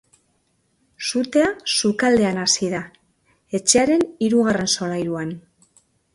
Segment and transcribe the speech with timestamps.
[1.09, 2.81] Sutea sukaldean hasi da,
[3.61, 5.37] etxearen hirugarren solairuan.